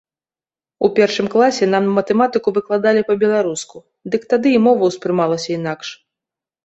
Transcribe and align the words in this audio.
У 0.87 0.87
першым 0.99 1.27
класе 1.33 1.65
нам 1.73 1.85
матэматыку 1.97 2.49
выкладалі 2.57 3.05
па-беларуску, 3.09 3.77
дык 4.17 4.21
тады 4.33 4.49
і 4.57 4.63
мова 4.65 4.83
ўспрымалася 4.93 5.49
інакш. 5.59 5.87